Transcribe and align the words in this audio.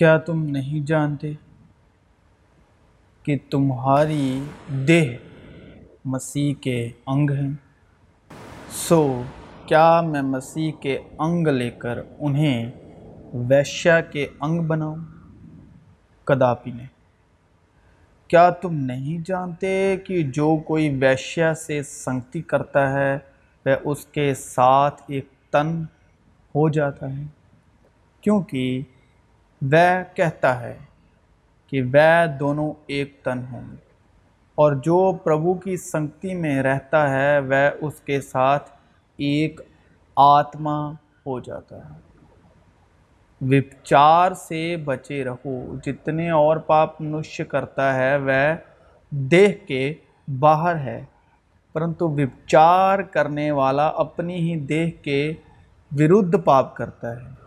کیا 0.00 0.18
تم 0.18 0.44
نہیں 0.44 0.86
جانتے 0.86 1.32
کہ 3.22 3.36
تمہاری 3.50 4.44
دیہ 4.88 5.16
مسیح 6.04 6.54
کے 6.60 6.90
انگ 7.06 7.30
ہیں؟ 7.30 7.50
سو 8.70 9.22
کیا 9.66 10.00
میں 10.00 10.22
مسیح 10.22 10.72
کے 10.80 10.98
انگ 11.18 11.46
لے 11.46 11.70
کر 11.70 11.98
انہیں 12.18 12.70
ویشیا 13.34 14.00
کے 14.00 14.26
انگ 14.40 14.62
بناؤں؟ 14.62 14.96
کداپی 16.24 16.70
نہیں 16.70 16.86
کیا 18.28 18.50
تم 18.50 18.74
نہیں 18.74 19.24
جانتے 19.26 19.96
کہ 19.96 20.22
جو 20.22 20.56
کوئی 20.56 20.98
ویشیا 21.00 21.54
سے 21.54 21.82
سنگتی 21.82 22.42
کرتا 22.42 22.92
ہے، 22.92 23.18
وہ 23.66 23.70
اس 23.84 24.06
کے 24.06 24.34
ساتھ 24.34 25.02
ایک 25.06 25.24
تن 25.50 25.82
ہو 26.54 26.68
جاتا 26.68 27.16
ہے؟ 27.16 27.22
کیونکہ 28.20 28.82
وہ 29.62 30.16
کہتا 30.16 30.60
ہے 30.60 30.78
کہ 31.66 31.82
وہ 31.82 32.26
دونوں 32.40 32.72
ایک 32.86 33.20
تن 33.22 33.38
ہوں 33.52 33.62
اور 34.54 34.72
جو 34.72 35.12
پربھو 35.24 35.54
کی 35.54 35.76
سنگتی 35.76 36.34
میں 36.34 36.62
رہتا 36.62 37.10
ہے، 37.10 37.38
وہ 37.38 37.70
اس 37.80 38.00
کے 38.00 38.20
ساتھ 38.20 38.70
ایک 39.16 39.60
آتما 40.16 40.90
ہو 40.92 41.40
جاتا 41.40 41.76
ہے۔ 41.76 42.10
وپچار 43.40 44.32
سے 44.32 44.76
بچے 44.76 45.24
رہو، 45.24 45.78
جتنے 45.84 46.30
اور 46.30 46.56
پاپ 46.56 47.00
منشیہ 47.00 47.44
کرتا 47.44 47.94
ہے، 47.94 48.16
وہ 48.16 48.54
دیہ 49.10 49.66
کے 49.66 49.94
باہر 50.38 50.76
ہے۔ 50.76 51.04
پرنتو 51.72 52.08
وپچار 52.08 52.98
کرنے 52.98 53.50
والا 53.50 53.86
اپنی 53.86 54.36
ہی 54.36 54.60
دیہ 54.60 54.90
کے 55.02 55.32
ورودھ 55.98 56.36
پاپ 56.36 56.76
کرتا 56.76 57.16
ہے۔ 57.16 57.39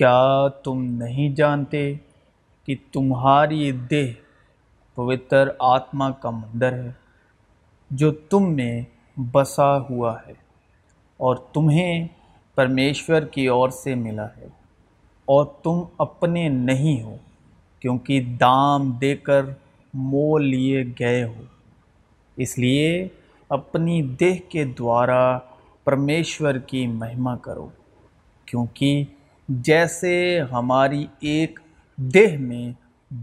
کیا 0.00 0.48
تم 0.64 0.84
نہیں 0.84 1.34
جانتے 1.34 1.94
کہ 2.66 2.74
تمہاری 2.92 3.72
دیہ 3.72 4.12
پوتر 4.94 5.48
آتما 5.58 6.10
کا 6.10 6.30
مندر 6.30 6.72
ہے 6.72 6.90
جو 7.90 8.12
تم 8.12 8.54
میں 8.54 8.82
بسا 9.16 9.78
ہوا 9.78 10.16
ہے 10.26 10.32
اور 11.16 11.36
تمہیں 11.36 12.08
پرمیشور 12.54 13.22
کی 13.22 13.46
اور 13.46 13.68
سے 13.68 13.94
ملا 13.94 14.26
ہے 14.26 14.46
اور 15.24 15.44
تم 15.44 15.82
اپنے 15.98 16.48
نہیں 16.48 17.02
ہو 17.02 17.16
کیونکہ 17.80 18.20
دام 18.40 18.90
دے 18.90 19.16
کر 19.16 19.44
مول 19.94 20.44
لیے 20.44 20.84
گئے 21.00 21.24
ہو۔ 21.24 21.42
اس 22.36 22.58
لیے 22.58 23.08
اپنی 23.48 24.02
دیہ 24.02 24.50
کے 24.50 24.64
دوارا 24.64 25.38
پرمیشور 25.84 26.54
کی 26.54 26.86
مہما 26.86 27.36
کرو 27.36 27.68
کیونکہ 28.46 29.04
جیسے 29.50 30.40
ہماری 30.52 31.06
ایک 31.20 31.60
دیہ 31.96 32.38
میں 32.38 32.72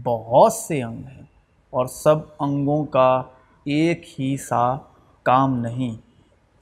بہت 0.04 0.52
سے 0.52 0.82
انگ 0.82 1.02
ہیں 1.04 1.22
اور 1.70 1.86
سب 1.86 2.14
انگوں 2.38 2.84
کا 2.84 3.22
ایک 3.64 4.20
ہی 4.20 4.36
سا 4.36 4.76
کام 5.22 5.60
نہیں 5.60 5.96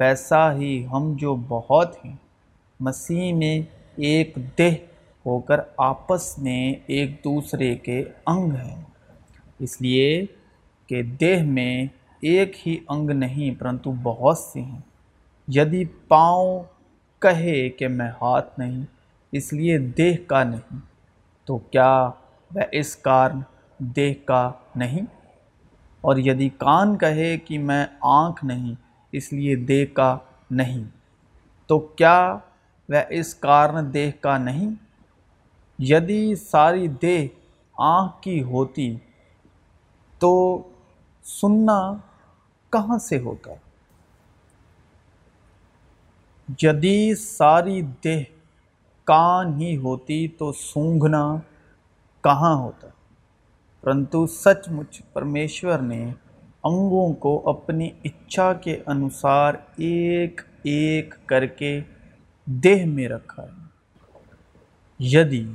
ویسا 0.00 0.54
ہی 0.54 0.86
ہم 0.92 1.16
جو 1.16 1.36
بہت 1.48 2.04
ہیں۔ 2.04 2.16
مسیح 2.80 3.34
میں 3.34 3.60
ایک 3.96 4.38
دیہ 4.58 4.74
ہو 5.26 5.38
کر 5.38 5.60
آپس 5.76 6.38
میں 6.38 6.74
ایک 6.86 7.10
دوسرے 7.10 7.74
کے 7.74 8.04
انگ 8.26 8.52
ہیں۔ 8.52 8.82
اس 9.58 9.82
لیے 9.82 10.26
کہ 10.86 11.02
دیہ 11.02 11.42
میں 11.42 11.86
ایک 12.20 12.68
ہی 12.68 12.76
انگ 12.88 13.10
نہیں، 13.10 13.60
پرنتو 13.60 13.92
بہت 14.02 14.38
سے 14.38 14.60
ہیں۔ 14.60 14.80
یدی 15.48 15.84
پاؤں 15.84 16.62
کہے 17.18 17.68
کہ 17.68 17.88
میں 17.88 18.10
ہاتھ 18.22 18.60
نہیں 18.60 18.95
اس 19.36 19.52
لیے 19.52 19.78
دیہ 19.78 20.16
کا 20.26 20.44
نہیں۔ 20.44 20.78
تو 21.44 21.58
کیا 21.58 22.10
وہ 22.54 22.60
اس 22.72 22.96
کارن 22.96 23.40
دیہ 23.78 24.14
کا 24.24 24.52
نہیں؟ 24.76 25.02
اور 26.00 26.16
یدی 26.16 26.48
کان 26.48 26.98
کہے 26.98 27.38
کہ 27.38 27.58
میں 27.58 27.86
آنکھ 28.00 28.44
نہیں، 28.44 28.74
اس 29.12 29.32
لیے 29.32 29.56
دیہ 29.56 29.86
کا 29.92 30.18
نہیں۔ 30.50 30.84
تو 31.66 31.78
کیا 31.78 32.38
وہ 32.88 32.96
اس 33.08 33.34
کارن 33.34 33.94
دیہ 33.94 34.10
کا 34.20 34.38
نہیں؟ 34.38 34.70
یدی 35.78 36.34
ساری 36.34 36.88
دیہ 36.88 37.28
آنکھ 37.78 38.22
کی 38.22 38.42
ہوتی، 38.42 38.96
تو 40.18 40.62
سننا 41.22 41.94
کہاں 42.70 42.98
سے 42.98 43.18
ہوتا؟ 43.18 43.50
یدی 46.62 47.14
ساری 47.14 47.82
دیہ 47.82 48.24
کان 49.06 49.60
ہی 49.60 49.76
ہوتی 49.76 50.28
تو 50.28 50.52
سونگھنا 50.52 51.36
کہاں 52.24 52.54
ہوتا؟ 52.54 52.88
پرنتو 53.80 54.26
سچ 54.26 54.68
مچ 54.68 55.02
پرمیشور 55.12 55.78
نے 55.78 56.12
انگوں 56.64 57.12
کو 57.12 57.48
اپنی 57.48 57.90
اچھا 58.04 58.52
کے 58.52 58.78
انوسار 58.86 59.54
ایک 59.76 60.40
ایک 60.62 61.14
کر 61.26 61.46
کے 61.46 61.80
دیہ 62.46 62.86
میں 62.86 63.08
رکھا 63.08 63.42
ہے۔ 63.42 63.64
یدی 64.98 65.46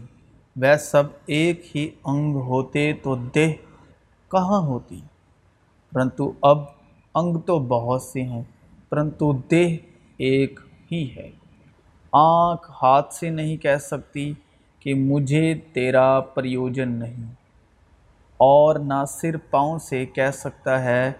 وہ 0.56 0.78
سب 0.78 1.04
ایک 1.26 1.76
ہی 1.76 1.90
انگ 2.06 2.36
ہوتے 2.36 2.94
تو 2.94 3.16
دیہ 3.16 3.54
کہاں 4.32 4.62
ہوتی؟ 4.62 5.02
پرنتو 5.92 6.32
اب 6.42 6.60
انگ 7.16 7.38
تو 7.38 7.60
بہت 7.60 8.02
سے 8.02 8.22
ہیں، 8.22 8.44
پرنتو 8.90 9.34
دیہ 9.52 9.78
ایک 10.18 10.60
ہی 10.92 11.16
ہے۔ 11.16 11.41
آنکھ 12.12 12.72
ہاتھ 12.72 13.14
سے 13.14 13.30
نہیں 13.30 13.58
کہہ 13.58 13.78
سکتی 13.82 14.34
کہ 14.80 14.94
مجھے 14.94 15.54
تیرا 15.74 16.20
پریوجن 16.20 16.92
نہیں۔ 16.92 17.32
اور 18.38 18.76
نہ 18.76 19.06
صرف 19.08 19.40
پاؤں 19.50 19.78
سے 19.78 20.06
کہہ 20.06 20.32
سکتا 20.34 20.84
ہے 20.84 21.12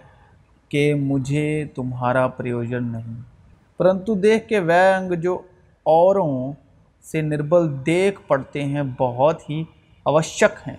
کہ 0.68 0.94
مجھے 0.94 1.64
تمہارا 1.74 2.28
پریوجن 2.28 2.84
نہیں۔ 2.84 3.20
پرنتو 3.76 4.14
دیکھ 4.14 4.48
کے 4.48 4.58
وہ 4.58 4.72
انگ 4.72 5.12
جو 5.12 5.38
اوروں 5.82 6.52
سے 7.02 7.22
نربل 7.22 7.86
دیکھ 7.86 8.20
پڑتے 8.26 8.64
ہیں 8.64 8.82
بہت 8.98 9.50
ہی 9.50 9.64
آوشک 10.04 10.68
ہیں۔ 10.68 10.76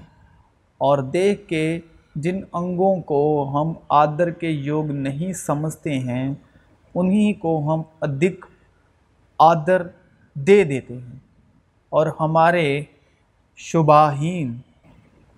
اور 0.77 0.97
دیکھ 0.97 1.47
کے 1.47 1.79
جن 2.15 2.39
انگوں 2.53 2.95
کو 2.95 3.51
ہم 3.53 3.73
آدر 3.89 4.29
کے 4.29 4.49
یوگ 4.49 4.85
نہیں 4.85 5.33
سمجھتے 5.33 5.99
ہیں، 5.99 6.33
انہی 6.95 7.33
کو 7.33 7.73
ہم 7.73 7.81
ادھک 8.01 8.45
آدر 9.39 9.81
دے 10.33 10.63
دیتے 10.63 10.93
ہیں۔ 10.93 11.19
اور 11.89 12.07
ہمارے 12.19 12.83
شوبھاہین 13.55 14.57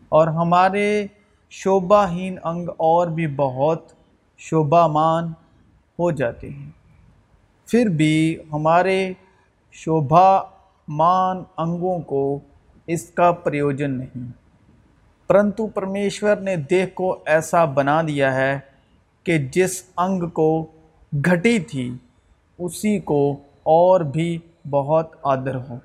اور 0.09 0.28
ہمارے 0.28 1.07
شوبھاہین 1.50 2.38
انگ 2.44 2.69
اور 2.78 3.07
بھی 3.07 3.28
بہت 3.28 3.91
شوبھامان 4.38 5.28
ہو 6.00 6.11
جاتے 6.11 6.50
ہیں۔ 6.50 6.69
پھر 7.67 7.85
بھی 7.85 8.38
ہمارے 8.53 9.13
شوبھامان 9.72 11.44
انگوں 11.57 12.00
کو 12.00 12.39
اس 12.88 13.09
کا 13.09 13.31
پریوجن 13.31 13.91
نہیں۔ 13.91 14.31
پرنتو 15.27 15.67
پرمیشور 15.67 16.35
نے 16.35 16.56
دیہ 16.56 16.85
کو 16.94 17.23
ایسا 17.25 17.66
بنا 17.66 18.01
دیا 18.01 18.35
ہے 18.35 18.59
کہ 19.23 19.38
جس 19.38 19.83
انگ 19.97 20.27
کو 20.27 20.66
گھٹی 21.25 21.59
تھی، 21.59 21.94
اسی 22.57 23.00
کو 23.00 23.31
اور 23.63 24.01
بھی 24.01 24.38
بہت 24.70 25.16
آدر 25.24 25.56
ہو 25.56 25.78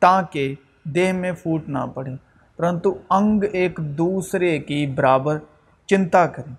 تاکہ 0.00 0.54
دیہ 0.84 1.12
میں 1.12 1.32
پھوٹ 1.32 1.68
نہ 1.68 1.78
پڑے۔ 1.94 2.10
پرنتو 2.56 2.98
انگ 3.10 3.44
ایک 3.52 3.80
دوسرے 3.82 4.58
کی 4.58 4.86
برابر 4.86 5.38
چنتا 5.86 6.26
کریں۔ 6.26 6.54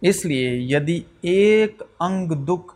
اس 0.00 0.24
لیے 0.24 0.50
یدی 0.52 1.00
ایک 1.20 1.82
انگ 2.00 2.28
دکھ 2.28 2.74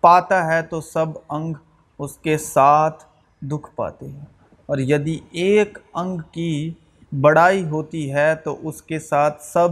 پاتا 0.00 0.46
ہے 0.46 0.62
تو 0.62 0.80
سب 0.80 1.06
انگ 1.28 1.54
اس 1.98 2.16
کے 2.16 2.38
ساتھ 2.38 3.04
دکھ 3.40 3.76
پاتے 3.76 4.08
ہیں۔ 4.08 4.24
اور 4.66 4.78
یدی 4.78 5.18
ایک 5.30 5.78
انگ 5.94 6.20
کی 6.32 6.72
بڑائی 7.20 7.64
ہوتی 7.64 8.12
ہے 8.12 8.34
تو 8.34 8.56
اس 8.62 8.82
کے 8.82 8.98
ساتھ 8.98 9.42
سب 9.42 9.68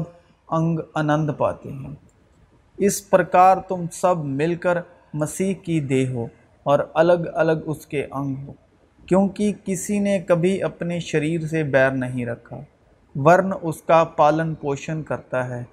انگ 0.49 0.78
آنند 0.94 1.31
پاتے 1.38 1.72
ہیں۔ 1.72 1.94
اس 2.76 3.11
پرکار 3.11 3.56
تم 3.69 3.84
سب 3.93 4.19
مل 4.19 4.55
کر 4.55 4.78
مسیح 5.14 5.55
کی 5.55 5.81
دیہ 5.81 6.08
ہو۔ 6.08 6.26
اور 6.62 6.79
الگ 6.94 7.12
الگ 7.35 7.53
اس 7.67 7.87
کے 7.87 8.06
انگ 8.11 8.35
ہو 8.47 8.53
کیونکہ 9.06 9.53
کسی 9.64 9.99
نے 9.99 10.19
کبھی 10.19 10.62
اپنے 10.62 11.00
شریر 11.00 11.41
سے 11.41 11.62
بیر 11.62 11.91
نہیں 11.91 12.26
رکھا 12.26 12.61
ورن 13.14 13.53
اس 13.62 13.82
کا 13.82 14.05
پالن 14.05 14.55
پوشن 14.55 15.03
کرتا 15.03 15.49
ہے، 15.49 15.64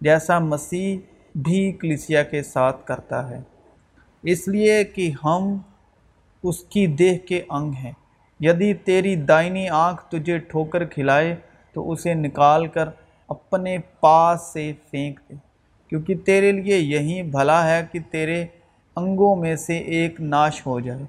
جیسا 0.00 0.38
مسیح 0.38 0.98
بھی 1.34 1.72
کلیسیا 1.72 2.22
کے 2.22 2.42
ساتھ 2.42 2.76
کرتا 2.84 3.30
ہے۔ 3.30 3.40
اس 4.22 4.48
لیے 4.48 4.84
کہ 4.84 5.10
ہم 5.24 5.58
اس 6.42 6.64
کی 6.64 6.86
دیہ 6.86 7.18
کے 7.18 7.42
انگ 7.48 7.72
ہیں۔ 7.72 7.92
یدی 8.40 8.74
تیری 8.74 9.16
دائنی 9.16 9.68
آنکھ 9.68 10.10
تجھے 10.10 10.38
ٹھوکر 10.38 10.84
کھلائے، 10.84 11.36
تو 11.72 11.90
اسے 11.90 12.14
نکال 12.14 12.66
کر 12.66 12.88
اپنے 13.28 13.78
پاس 14.00 14.42
سے 14.52 14.72
پھینک 14.90 15.20
دے۔ 15.28 15.34
کیونکہ 15.88 16.14
تیرے 16.14 16.52
لیے 16.52 16.78
یہی 16.78 17.22
بھلا 17.22 17.70
ہے 17.70 17.86
کہ 17.92 17.98
تیرے 18.10 18.46
انگوں 18.96 19.36
میں 19.36 19.56
سے 19.56 19.76
ایک 19.76 20.20
ناش 20.20 20.66
ہو 20.66 20.80
جائے 20.80 21.02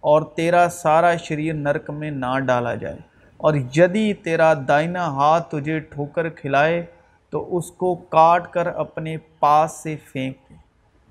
اور 0.00 0.22
تیرا 0.22 0.68
سارا 0.72 1.16
شریر 1.16 1.54
نرک 1.54 1.90
میں 1.90 2.10
نہ 2.10 2.38
ڈالا 2.38 2.74
جائے 2.74 2.96
اور 3.36 3.54
یدی 3.76 4.14
تیرا 4.14 4.52
دائنا 4.68 5.04
ہاتھ 5.04 5.50
تجھے 5.50 5.78
ٹھوکر 5.80 6.28
کھلائے 6.28 6.86
تو 7.30 7.56
اس 7.56 7.70
کو 7.70 7.94
کاٹ 7.94 8.50
کر 8.50 8.66
اپنے 8.66 9.16
پاس 9.40 9.72
سے 9.72 9.96
پھینک 10.12 10.36
دے۔ 10.50 10.54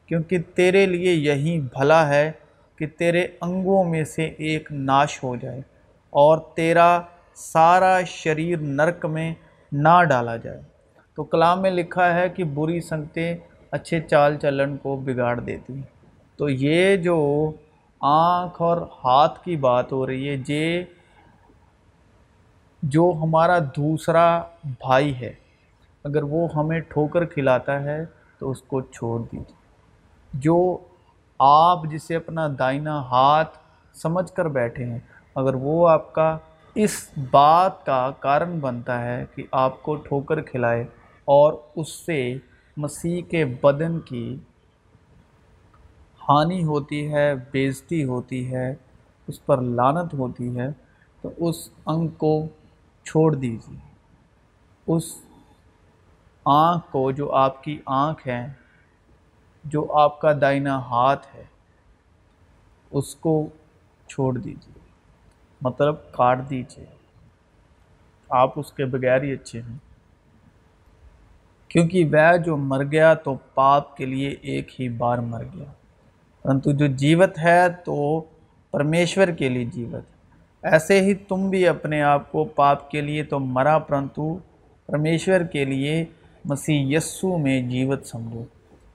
کیونکہ 0.08 0.38
تیرے 0.56 0.86
لیے 0.86 1.14
یہی 1.14 1.60
بھلا 1.60 2.08
ہے 2.10 2.32
کہ 2.76 2.88
تیرے 2.88 3.28
انگوں 3.42 3.84
میں 3.84 4.04
سے 4.04 4.24
ایک 4.24 4.72
ناش 4.72 5.24
ہو 5.24 5.36
جائے 5.36 5.60
اور 6.10 6.38
تیرا 6.56 7.02
سارا 7.36 8.02
شریر 8.04 8.58
نرک 8.58 9.06
میں 9.06 9.34
نہ 9.72 10.04
ڈالا 10.10 10.36
جائے۔ 10.36 10.62
تو 11.16 11.24
کلام 11.24 11.62
میں 11.62 11.72
لکھا 11.72 12.16
ہے 12.16 12.30
کہ 12.30 12.44
بری 12.44 12.82
سنگتیں 12.82 13.38
اچھے 13.72 14.00
چال 14.02 14.38
چلن 14.38 14.78
کو 14.78 14.96
بگاڑ 14.96 15.40
دیتی 15.40 15.74
ہیں۔ 15.74 15.99
تو 16.40 16.50
یہ 16.50 16.96
جو 16.98 17.18
آنکھ 18.02 18.62
اور 18.62 18.78
ہاتھ 19.04 19.44
کی 19.44 19.56
بات 19.58 19.92
ہو 19.92 20.06
رہی 20.08 20.30
ہے، 20.30 20.36
یہ 20.48 20.84
جو 22.84 23.12
ہمارا 23.22 23.58
دوسرا 23.76 24.28
بھائی 24.82 25.14
ہے، 25.16 25.34
اگر 26.06 26.24
وہ 26.24 26.48
ہمیں 26.56 26.80
ٹھوکر 26.90 27.26
کھلاتا 27.26 27.82
ہے 27.84 28.04
تو 28.40 28.52
اس 28.52 28.62
کو 28.62 28.82
چھوڑ 28.82 29.20
دیجیے 29.22 29.58
جو 30.32 30.58
آپ 31.40 31.84
جسے 31.92 32.16
اپنا 32.16 32.48
دائنا 32.60 33.00
ہاتھ 33.02 33.58
سمجھ 33.96 34.32
کر 34.34 34.48
بیٹھے 34.50 34.86
ہیں، 34.86 35.00
اگر 35.36 35.56
وہ 35.56 35.88
آپ 35.90 36.12
کا 36.14 36.38
اس 36.76 36.96
بات 37.32 37.86
کا 37.86 38.10
کارن 38.20 38.60
بنتا 38.60 39.02
ہے 39.06 39.24
کہ 39.36 39.44
آپ 39.60 39.82
کو 39.84 39.96
ٹھوکر 40.06 40.42
کھلائے 40.42 40.84
اور 41.28 41.54
اس 41.76 41.90
سے 42.06 42.22
مسیح 42.78 43.22
کے 43.30 43.46
بدن 43.62 44.00
کی 44.00 44.36
ہانی 46.30 46.64
ہوتی 46.64 47.14
ہے 47.14 47.34
بیزتی 47.52 48.04
ہوتی 48.04 48.54
ہے، 48.54 48.76
اس 49.28 49.46
پر 49.46 49.62
لانت 49.62 50.14
ہوتی 50.14 50.60
ہے، 50.60 50.68
تو 51.22 51.32
اس 51.38 51.70
انگ 51.86 52.08
کو 52.08 52.48
چھوڑ 53.04 53.36
دیجیے 53.36 53.78
اس 54.88 55.04
آنکھ 56.46 56.92
کو 56.92 57.12
جو 57.12 57.32
آپ 57.32 57.64
کی 57.64 57.80
آنکھ 57.86 58.28
ہے، 58.28 58.48
جو 59.64 59.94
آپ 59.94 60.22
کا 60.22 60.34
دائنا 60.42 60.80
ہاتھ 60.80 61.28
ہے، 61.36 61.44
اس 62.92 63.16
کو 63.16 63.48
چھوڑ 64.08 64.38
دیجیے 64.38 64.80
مطلب 65.62 65.96
کاٹ 66.12 66.50
دیجیے 66.50 66.86
آپ 68.30 68.52
اس 68.56 68.72
کے 68.72 68.86
بغیر 68.86 69.24
ہی 69.24 69.32
اچھے 69.32 69.62
ہیں۔ 69.62 69.78
کیونکہ 71.68 72.06
وہ 72.06 72.38
جو 72.38 72.58
مر 72.58 72.84
گیا 72.84 73.14
تو 73.14 73.36
پاپ 73.54 73.98
کے 73.98 74.06
لیے 74.06 74.30
ایک 74.30 74.82
ہی 74.82 74.90
بار 74.90 75.18
مر 75.18 75.44
گیا۔ 75.44 75.72
پرنتو 76.44 76.72
جو 76.72 76.88
جیوت 76.88 77.40
ہے 77.40 77.70
تو 77.86 78.22
پرمیشور 78.72 79.28
کے 79.28 79.50
لیے 79.50 79.66
جیوت 79.66 80.04
ایسے 80.66 81.02
ہی 81.02 81.14
تم 81.14 81.50
بھی 81.50 81.68
اپنے 81.68 82.02
آپ 82.02 82.32
کو 82.32 82.44
پاپ 82.44 82.92
کے 82.92 83.02
لیے 83.02 83.24
تو 83.24 83.40
مرا، 83.40 83.80
پرنتو 83.80 84.38
پرمیشور 84.86 85.40
کے 85.40 85.66
لیے 85.66 86.06
مسیح 86.46 86.98
یسو 86.98 87.38
میں 87.38 87.62
جیوت 87.62 88.06
سمجھو۔ 88.06 88.44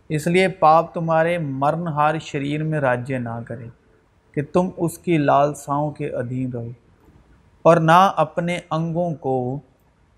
اس 0.09 0.27
لیے 0.27 0.49
پاپ 0.49 0.95
تمہارے 0.95 1.39
مرن 1.39 1.89
ہار 1.89 2.15
شریر 2.19 2.63
میں 2.63 2.81
راجیہ 2.81 3.17
نہ 3.17 3.41
کرے 3.47 3.67
کہ 4.33 4.43
تم 4.53 4.69
اس 4.77 4.99
کی 4.99 5.19
لالساؤں 5.19 5.91
کے 5.91 6.09
ادھین 6.09 6.51
رہو۔ 6.51 6.69
اور 7.63 7.77
نہ 7.77 8.13
اپنے 8.17 8.59
انگوں 8.71 9.15
کو 9.15 9.59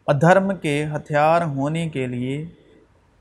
ادھرم 0.06 0.52
کے 0.62 0.84
ہتھیار 0.84 1.42
ہونے 1.42 1.88
کے 1.88 2.06
لیے 2.06 2.46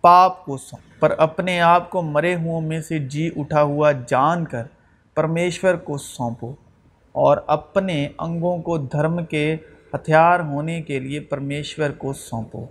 پاپ 0.05 0.45
کو 0.45 0.57
سونپ 0.57 1.01
پر 1.01 1.13
اپنے 1.17 1.61
آپ 1.61 1.89
کو 1.89 2.01
مرے 2.01 2.35
ہوں 2.35 2.61
میں 2.61 2.81
سے 2.81 2.99
جی 2.99 3.29
اٹھا 3.35 3.61
ہوا 3.61 3.91
جان 3.91 4.45
کر 4.45 4.63
پرمیشور 5.13 5.75
کو 5.75 5.97
سونپو 5.97 6.55
اور 7.11 7.37
اپنے 7.47 8.07
انگوں 8.17 8.57
کو 8.57 8.77
دھرم 8.77 9.25
کے 9.25 9.55
ہتھیار 9.93 10.39
ہونے 10.39 10.81
کے 10.81 10.99
لیے 10.99 11.19
پرمیشور 11.19 11.89
کو 11.89 12.13
سونپو۔ 12.13 12.65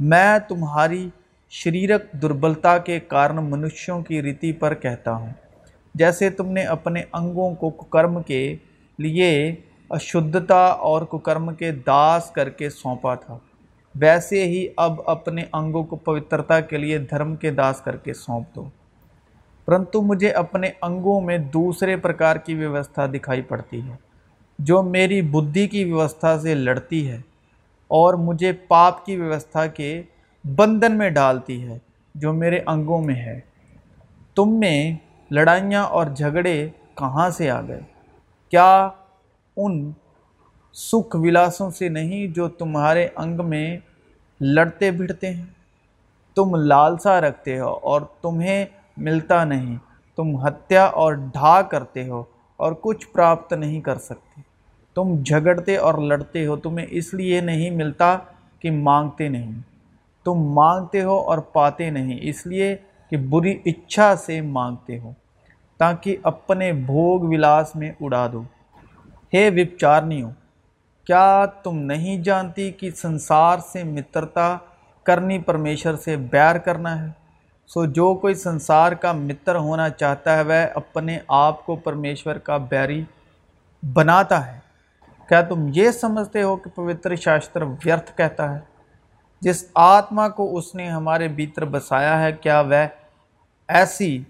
میں 0.00 0.38
تمہاری 0.48 1.08
شریرک 1.50 2.12
دربلتا 2.22 2.78
کے 2.78 3.00
کارن 3.00 3.36
منشیوں 3.36 4.02
کی 4.02 4.22
ریتی 4.22 4.52
پر 4.52 4.74
کہتا 4.74 5.14
ہوں۔ 5.14 5.32
جیسے 5.94 6.30
تم 6.30 6.46
نے 6.46 6.62
اپنے 6.62 7.02
انگوں 7.12 7.54
کو 7.54 7.70
ککرم 7.70 8.22
کے 8.22 8.56
لیے 8.98 9.54
اشدھتا 9.90 10.64
اور 10.64 11.02
ککرم 11.02 11.54
کے 11.54 11.70
داس 11.70 12.30
کر 12.30 12.50
کے 12.50 12.70
سونپا 12.70 13.14
تھا۔ 13.14 13.38
ویسے 14.00 14.44
ہی 14.44 14.66
اب 14.76 15.00
اپنے 15.06 15.42
انگوں 15.52 15.82
کو 15.84 15.96
پوترتا 15.96 16.60
کے 16.60 16.76
لیے 16.76 16.98
دھرم 17.00 17.34
کے 17.36 17.50
داس 17.50 17.80
کر 17.80 17.96
کے 17.96 18.14
سونپ 18.14 18.54
دو۔ 18.54 18.68
پرنتو 19.64 20.02
مجھے 20.02 20.30
اپنے 20.32 20.70
انگوں 20.82 21.20
میں 21.20 21.38
دوسرے 21.38 21.96
پرکار 21.96 22.36
کی 22.36 22.54
ویوستھا 22.54 23.06
دکھائی 23.06 23.42
پڑتی 23.42 23.80
ہے، 23.82 23.96
جو 24.58 24.82
میری 24.82 25.20
بدھی 25.22 25.66
کی 25.68 25.84
ویوستھا 25.84 26.38
سے 26.38 26.54
لڑتی 26.54 27.08
ہے 27.10 27.20
اور 27.90 28.14
مجھے 28.14 28.52
پاپ 28.68 29.04
کی 29.06 29.16
ویوستھا 29.16 29.66
کے 29.66 30.02
بندھن 30.44 30.98
میں 30.98 31.10
ڈالتی 31.10 31.62
ہے، 31.62 31.78
جو 32.14 32.32
میرے 32.32 32.60
انگوں 32.66 33.00
میں 33.02 33.14
ہے۔ 33.14 33.38
تم 34.34 34.58
میں 34.60 34.96
لڑائیاں 35.30 35.84
اور 35.84 36.06
جھگڑے 36.06 36.68
کہاں 36.94 37.28
سے 37.30 37.50
آ 37.50 37.60
گئے؟ 37.68 37.80
کیا 38.52 38.88
ان 39.56 39.90
سکھ 40.74 41.16
ولاسوں 41.16 41.70
سے 41.70 41.88
نہیں 41.88 42.26
جو 42.26 42.48
تمہارے 42.48 43.08
انگ 43.16 43.40
میں 43.44 43.78
لڑتے 44.40 44.90
بھڑتے 44.90 45.30
ہیں۔ 45.30 45.44
تم 46.34 46.54
لالسا 46.54 47.20
رکھتے 47.20 47.58
ہو 47.58 47.68
اور 47.68 48.00
تمہیں 48.22 48.64
ملتا 48.96 49.44
نہیں۔ 49.44 49.76
تم 50.16 50.46
ہتیا 50.46 50.84
اور 50.84 51.12
ڈھا 51.12 51.62
کرتے 51.62 52.08
ہو 52.08 52.24
اور 52.56 52.72
کچھ 52.80 53.08
پراپت 53.08 53.52
نہیں 53.52 53.80
کر 53.80 53.98
سکتے۔ 53.98 54.40
تم 54.94 55.22
جھگڑتے 55.22 55.76
اور 55.76 55.94
لڑتے 55.94 56.46
ہو، 56.46 56.56
تمہیں 56.56 56.86
اس 56.90 57.14
لیے 57.14 57.40
نہیں 57.40 57.70
ملتا 57.70 58.18
کہ 58.58 58.70
مانگتے 58.70 59.28
نہیں۔ 59.28 59.52
تم 60.24 60.34
مانگتے 60.34 61.02
ہو 61.02 61.18
اور 61.18 61.38
پاتے 61.38 61.90
نہیں، 61.90 62.18
اس 62.22 62.46
لیے 62.46 62.76
کہ 63.10 63.16
بری 63.16 63.58
اچھا 63.64 64.16
سے 64.16 64.40
مانگتے 64.40 64.98
ہو۔ 64.98 65.12
تاکہ 65.78 66.16
اپنے 66.22 66.72
بھوگ 66.72 67.20
ولاس 67.20 67.76
میں 67.76 67.92
اڑا 68.00 68.28
دو۔ 68.32 68.42
ہے 69.34 69.48
وپچارنیوں 69.48 70.30
کیا 71.08 71.46
تم 71.62 71.78
نہیں 71.78 72.22
جانتی 72.22 72.70
کہ 72.70 72.90
سنسار 72.90 73.58
سے 73.58 73.84
مترتا 73.84 74.56
کرنی 75.02 75.38
پرمیشر 75.38 75.96
سے 75.96 76.16
بیر 76.16 76.58
کرنا 76.58 77.02
ہے؟ 77.02 77.06
سو 77.66 77.84
جو 77.84 78.14
کوئی 78.14 78.34
سنسار 78.34 78.92
کا 78.92 79.12
متر 79.12 79.54
ہونا 79.54 79.88
چاہتا 79.90 80.36
ہے، 80.36 80.42
وہ 80.42 80.52
اپنے 80.74 81.18
آپ 81.28 81.66
کو 81.66 81.76
پرمیشور 81.76 82.34
کا 82.34 82.56
بیری 82.56 83.04
بناتا 83.92 84.54
ہے۔ 84.54 84.58
کیا 85.28 85.40
تم 85.40 85.66
یہ 85.74 85.90
سمجھتے 85.90 86.42
ہو 86.42 86.56
کہ 86.56 86.70
پوتر 86.74 87.16
شاستر 87.16 87.62
ویرتھ 87.62 88.16
کہتا 88.16 88.54
ہے؟ 88.54 88.60
جس 89.40 89.64
آتما 89.74 90.28
کو 90.28 90.56
اس 90.56 90.74
نے 90.74 90.90
ہمارے 90.90 91.28
بھیتر 91.28 91.64
بسایا 91.64 92.22
ہے، 92.22 92.32
کیا 92.32 92.60
وہ 92.60 92.86
ایسی 93.68 94.22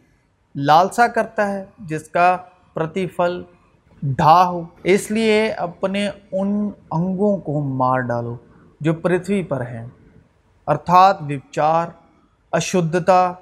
لالسا 0.55 1.07
کرتا 1.07 1.53
ہے 1.53 1.65
جس 1.79 2.09
کا 2.09 2.37
پرتیفل 2.75 3.43
ڈھا 4.03 4.49
ہو۔ 4.49 4.65
اس 4.83 5.11
لیے 5.11 5.51
اپنے 5.51 6.11
ان 6.33 6.71
انگوں 6.91 7.37
کو 7.37 7.61
مار 7.61 8.01
ڈالو 8.01 8.37
جو 8.81 8.95
پرتھوی 8.95 9.43
پر 9.43 9.61
ہیں۔ 9.61 9.87
ارتھات 10.67 11.23
وپچار، 11.23 11.87
اشدھتا، 12.53 13.33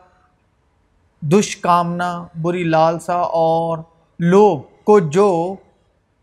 دشکامنا، 1.22 2.26
بری 2.42 2.64
لالسا 2.64 3.14
اور 3.14 3.78
لوگ 4.18 4.58
کو 4.84 5.00
جو 5.00 5.54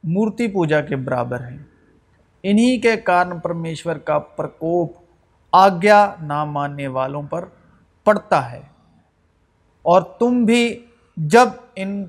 مورتی 0.03 0.47
پوجا 0.47 0.81
کے 0.81 0.95
برابر 0.95 1.39
ہیں۔ 1.39 1.57
انہی 2.43 2.81
کے 2.81 2.95
کارن 2.95 3.39
پرمیشور 3.39 3.95
کا 3.95 4.19
پرکوپ 4.19 4.91
آگیا 5.51 6.15
نہ 6.21 6.45
ماننے 6.45 6.87
والوں 6.87 7.23
پر 7.23 7.45
پڑتا 8.03 8.51
ہے۔ 8.51 8.61
اور 9.81 10.01
تم 10.01 10.45
بھی 10.45 10.85
جب 11.17 11.47
ان 11.75 12.05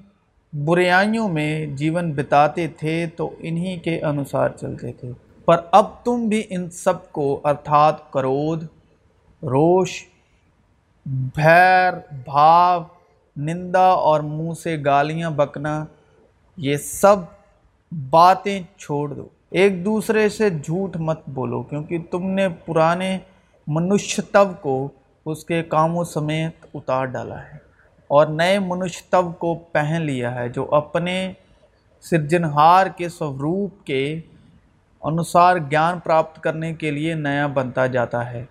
بریائیوں 0.55 1.29
میں 1.29 1.67
جیون 1.67 2.13
بتاتے 2.13 2.69
تھے 2.69 3.07
تو 3.17 3.35
انہی 3.39 3.77
کے 3.77 4.01
انوسار 4.01 4.49
چلتے 4.51 4.93
تھے۔ 4.93 5.11
پر 5.45 5.57
اب 5.73 6.05
تم 6.05 6.29
بھی 6.29 6.43
ان 6.51 6.71
سب 6.71 7.13
کو 7.13 7.41
ارتھات 7.45 8.13
کرودھ 8.13 8.65
روش، 9.43 10.05
بھیر، 11.07 11.93
بھاو، 12.25 12.83
نندا 13.37 13.87
اور 13.87 14.21
منہ 14.21 14.53
سے 14.53 14.77
گالیاں 14.85 15.31
بکنا، 15.31 15.85
یہ 16.57 16.77
سب 16.77 17.17
باتیں 18.11 18.63
چھوڑ 18.77 19.13
دو۔ 19.15 19.29
ایک 19.51 19.85
دوسرے 19.85 20.29
سے 20.29 20.51
جھوٹ 20.51 20.97
مت 20.97 21.21
بولو، 21.27 21.63
کیونکہ 21.63 21.99
تم 22.11 22.31
نے 22.31 22.49
پرانے 22.49 23.19
منشتو 23.67 24.53
کو 24.61 24.89
اس 25.27 25.45
کے 25.45 25.63
کاموں 25.63 26.05
سمیت 26.05 26.67
اتار 26.75 27.05
ڈالا 27.05 27.43
ہے۔ 27.43 27.64
اور 28.15 28.27
نئے 28.27 28.59
منشتو 28.59 29.33
کو 29.33 29.55
پہن 29.55 30.03
لیا 30.03 30.35
ہے 30.35 30.49
جو 30.49 30.75
اپنے 30.75 31.33
سرجنہار 32.01 32.87
کے 32.87 33.09
سوروپ 33.09 33.85
کے 33.85 34.21
انوسار 35.03 35.57
گیان 35.71 35.99
پراپت 35.99 36.43
کرنے 36.43 36.75
کے 36.75 36.91
لیے 36.91 37.15
نیا 37.15 37.47
بنتا 37.47 37.87
جاتا 37.87 38.31
ہے۔ 38.31 38.45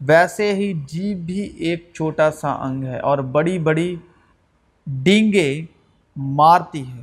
ویسے 0.00 0.54
ہی 0.54 0.72
جیب 0.86 1.18
بھی 1.18 1.40
ایک 1.40 1.90
چھوٹا 1.94 2.30
سا 2.30 2.52
انگ 2.52 2.84
ہے 2.84 2.98
اور 2.98 3.18
بڑی 3.18 3.58
بڑی 3.58 3.96
ڈینگے 4.86 5.64
مارتی 6.16 6.82
ہے 6.86 7.00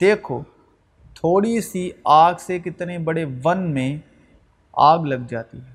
دیکھو، 0.00 0.42
تھوڑی 1.14 1.60
سی 1.60 1.90
آگ 2.04 2.34
سے 2.38 2.58
کتنے 2.58 2.98
بڑے 2.98 3.24
ون 3.44 3.70
میں 3.70 3.96
آگ 4.72 4.98
لگ 4.98 5.26
جاتی 5.28 5.58
ہے۔ 5.58 5.74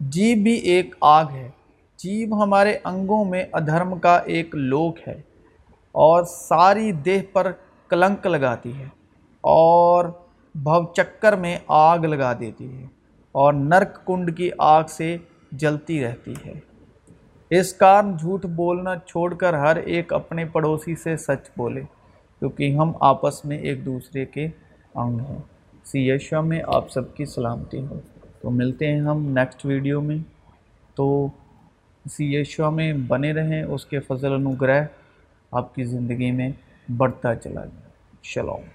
جیب 0.00 0.38
بھی 0.38 0.52
ایک 0.52 0.94
آگ 1.00 1.24
ہے۔ 1.32 1.48
جیب 2.04 2.42
ہمارے 2.42 2.78
انگوں 2.84 3.24
میں 3.24 3.44
ادھرم 3.52 3.98
کا 3.98 4.16
ایک 4.16 4.54
لوک 4.54 5.08
ہے 5.08 5.20
اور 5.92 6.24
ساری 6.24 6.92
دیہ 6.92 7.20
پر 7.32 7.52
کلنک 7.88 8.26
لگاتی 8.26 8.72
ہے 8.78 8.84
اور 9.40 10.04
بھو 10.54 10.92
چکر 10.92 11.32
میں 11.32 11.58
آگ 11.66 11.98
لگا 11.98 12.32
دیتی 12.40 12.78
ہے 12.78 12.86
اور 13.32 13.52
نرک 13.52 14.06
کنڈ 14.06 14.36
کی 14.36 14.50
آگ 14.58 14.84
سے 14.88 15.16
جلتی 15.52 16.04
رہتی 16.04 16.34
ہے۔ 16.46 16.52
اس 17.50 17.72
کارن 17.72 18.16
جھوٹ 18.16 18.46
بولنا 18.46 18.96
چھوڑ 18.96 19.34
کر 19.34 19.54
ہر 19.54 19.76
ایک 19.76 20.12
اپنے 20.12 20.44
پڑوسی 20.44 20.94
سے 20.96 21.16
سچ 21.16 21.50
بولے، 21.56 21.80
کیونکہ 22.38 22.76
ہم 22.76 22.92
آپس 23.00 23.44
میں 23.44 23.58
ایک 23.58 23.86
دوسرے 23.86 24.24
کے 24.24 24.48
انگ 24.94 25.20
ہیں۔ 25.20 25.38
سی 25.84 26.10
یشوا 26.10 26.40
میں 26.40 26.60
آپ 26.66 26.90
سب 26.90 27.16
کی 27.16 27.24
سلامتی 27.24 27.86
ہو۔ 27.90 28.00
تو 28.40 28.50
ملتے 28.50 28.92
ہیں 28.92 29.00
ہم 29.00 29.22
نیکسٹ 29.22 29.66
ویڈیو 29.66 30.00
میں۔ 30.00 30.18
تو 30.94 31.28
سی 32.10 32.36
یشوا 32.36 32.70
میں 32.70 32.92
بنے 32.92 33.32
رہیں، 33.32 33.62
اس 33.62 33.86
کے 33.86 34.00
فضل 34.00 34.32
انوگرہ 34.32 34.84
آپ 35.50 35.74
کی 35.74 35.84
زندگی 35.84 36.30
میں 36.30 36.50
بڑھتا 36.96 37.34
چلا 37.34 37.64
جائے۔ 37.64 37.90
شلوم۔ 38.22 38.70